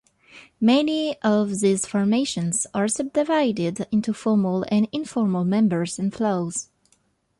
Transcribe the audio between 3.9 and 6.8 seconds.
into formal and informal members and flows.